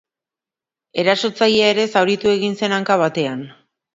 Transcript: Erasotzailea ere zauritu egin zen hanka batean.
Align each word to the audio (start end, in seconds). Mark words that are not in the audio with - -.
Erasotzailea 1.01 1.67
ere 1.75 1.85
zauritu 2.01 2.33
egin 2.37 2.57
zen 2.63 2.75
hanka 2.79 2.99
batean. 3.05 3.45